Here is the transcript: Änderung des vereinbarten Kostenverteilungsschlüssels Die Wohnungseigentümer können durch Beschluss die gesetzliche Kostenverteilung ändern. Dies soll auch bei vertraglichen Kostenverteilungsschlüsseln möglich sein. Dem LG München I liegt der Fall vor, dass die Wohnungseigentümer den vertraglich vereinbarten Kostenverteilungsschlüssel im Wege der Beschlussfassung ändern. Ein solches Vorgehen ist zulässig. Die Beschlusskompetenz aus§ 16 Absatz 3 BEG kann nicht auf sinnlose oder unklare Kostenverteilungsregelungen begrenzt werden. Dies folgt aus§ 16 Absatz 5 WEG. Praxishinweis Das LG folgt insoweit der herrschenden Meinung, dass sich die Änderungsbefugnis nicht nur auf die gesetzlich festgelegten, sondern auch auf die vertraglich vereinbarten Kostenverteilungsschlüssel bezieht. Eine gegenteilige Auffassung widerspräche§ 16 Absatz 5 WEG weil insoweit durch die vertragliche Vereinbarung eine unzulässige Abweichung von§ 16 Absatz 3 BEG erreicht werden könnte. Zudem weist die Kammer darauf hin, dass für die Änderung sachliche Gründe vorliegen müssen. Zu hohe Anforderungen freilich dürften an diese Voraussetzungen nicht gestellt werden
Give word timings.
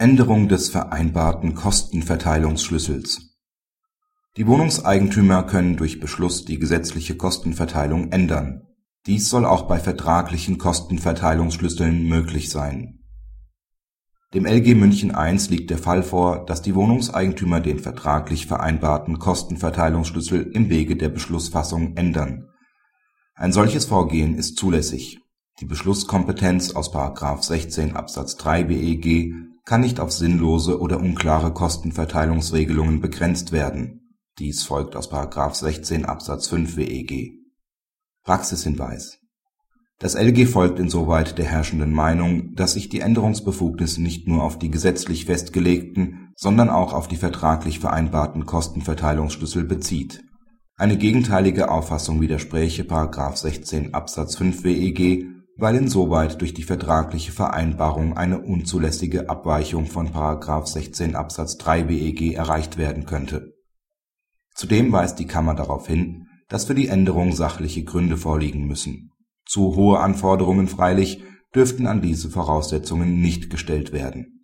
Änderung 0.00 0.48
des 0.48 0.70
vereinbarten 0.70 1.54
Kostenverteilungsschlüssels 1.54 3.36
Die 4.38 4.46
Wohnungseigentümer 4.46 5.42
können 5.42 5.76
durch 5.76 6.00
Beschluss 6.00 6.46
die 6.46 6.58
gesetzliche 6.58 7.18
Kostenverteilung 7.18 8.10
ändern. 8.10 8.62
Dies 9.04 9.28
soll 9.28 9.44
auch 9.44 9.68
bei 9.68 9.78
vertraglichen 9.78 10.56
Kostenverteilungsschlüsseln 10.56 12.08
möglich 12.08 12.48
sein. 12.48 13.00
Dem 14.32 14.46
LG 14.46 14.74
München 14.74 15.10
I 15.14 15.36
liegt 15.50 15.68
der 15.68 15.76
Fall 15.76 16.02
vor, 16.02 16.46
dass 16.46 16.62
die 16.62 16.74
Wohnungseigentümer 16.74 17.60
den 17.60 17.78
vertraglich 17.78 18.46
vereinbarten 18.46 19.18
Kostenverteilungsschlüssel 19.18 20.50
im 20.54 20.70
Wege 20.70 20.96
der 20.96 21.10
Beschlussfassung 21.10 21.98
ändern. 21.98 22.48
Ein 23.34 23.52
solches 23.52 23.84
Vorgehen 23.84 24.34
ist 24.38 24.56
zulässig. 24.56 25.18
Die 25.60 25.66
Beschlusskompetenz 25.66 26.70
aus§ 26.70 26.90
16 27.42 27.96
Absatz 27.96 28.36
3 28.36 28.64
BEG 28.64 29.49
kann 29.70 29.82
nicht 29.82 30.00
auf 30.00 30.10
sinnlose 30.10 30.80
oder 30.80 30.98
unklare 30.98 31.52
Kostenverteilungsregelungen 31.52 33.00
begrenzt 33.00 33.52
werden. 33.52 34.16
Dies 34.40 34.64
folgt 34.64 34.96
aus§ 34.96 35.12
16 35.54 36.06
Absatz 36.06 36.48
5 36.48 36.76
WEG. 36.76 37.34
Praxishinweis 38.24 39.20
Das 40.00 40.16
LG 40.16 40.48
folgt 40.48 40.80
insoweit 40.80 41.38
der 41.38 41.44
herrschenden 41.44 41.92
Meinung, 41.92 42.52
dass 42.56 42.72
sich 42.72 42.88
die 42.88 42.98
Änderungsbefugnis 42.98 43.98
nicht 43.98 44.26
nur 44.26 44.42
auf 44.42 44.58
die 44.58 44.72
gesetzlich 44.72 45.26
festgelegten, 45.26 46.32
sondern 46.34 46.68
auch 46.68 46.92
auf 46.92 47.06
die 47.06 47.14
vertraglich 47.14 47.78
vereinbarten 47.78 48.46
Kostenverteilungsschlüssel 48.46 49.62
bezieht. 49.62 50.24
Eine 50.74 50.98
gegenteilige 50.98 51.70
Auffassung 51.70 52.20
widerspräche§ 52.20 52.82
16 53.36 53.94
Absatz 53.94 54.34
5 54.34 54.64
WEG 54.64 55.28
weil 55.60 55.76
insoweit 55.76 56.40
durch 56.40 56.54
die 56.54 56.62
vertragliche 56.62 57.32
Vereinbarung 57.32 58.16
eine 58.16 58.40
unzulässige 58.40 59.28
Abweichung 59.28 59.86
von§ 59.86 60.08
16 60.66 61.14
Absatz 61.14 61.58
3 61.58 61.84
BEG 61.84 62.34
erreicht 62.34 62.78
werden 62.78 63.06
könnte. 63.06 63.52
Zudem 64.54 64.90
weist 64.92 65.18
die 65.18 65.26
Kammer 65.26 65.54
darauf 65.54 65.86
hin, 65.86 66.26
dass 66.48 66.64
für 66.64 66.74
die 66.74 66.88
Änderung 66.88 67.32
sachliche 67.32 67.84
Gründe 67.84 68.16
vorliegen 68.16 68.66
müssen. 68.66 69.12
Zu 69.46 69.76
hohe 69.76 70.00
Anforderungen 70.00 70.66
freilich 70.66 71.22
dürften 71.54 71.86
an 71.86 72.00
diese 72.02 72.30
Voraussetzungen 72.30 73.20
nicht 73.20 73.50
gestellt 73.50 73.92
werden 73.92 74.39